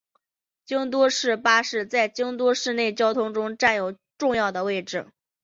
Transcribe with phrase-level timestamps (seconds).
[0.65, 5.05] 京都市巴士在京都市内交通中占有重要位置。